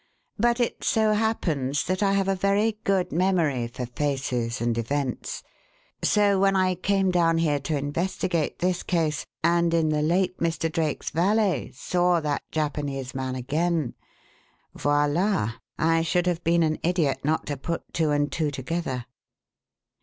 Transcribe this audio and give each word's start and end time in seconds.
But 0.39 0.59
it 0.59 0.83
so 0.83 1.13
happens 1.13 1.83
that 1.83 2.01
I 2.01 2.13
have 2.13 2.27
a 2.27 2.33
very 2.33 2.79
good 2.85 3.11
memory 3.11 3.67
for 3.67 3.85
faces 3.85 4.59
and 4.59 4.75
events, 4.75 5.43
so 6.01 6.39
when 6.39 6.55
I 6.55 6.73
came 6.73 7.11
down 7.11 7.37
here 7.37 7.59
to 7.59 7.77
investigate 7.77 8.57
this 8.57 8.81
case, 8.81 9.27
and 9.43 9.71
in 9.75 9.89
the 9.89 10.01
late 10.01 10.39
Mr. 10.39 10.71
Drake's 10.71 11.11
valet 11.11 11.69
saw 11.75 12.19
that 12.19 12.41
Japanese 12.51 13.13
man 13.13 13.35
again 13.35 13.93
voila! 14.73 15.57
I 15.77 16.01
should 16.01 16.25
have 16.25 16.43
been 16.43 16.63
an 16.63 16.79
idiot 16.81 17.19
not 17.23 17.45
to 17.45 17.55
put 17.55 17.93
two 17.93 18.09
and 18.09 18.31
two 18.31 18.49
together. 18.49 19.05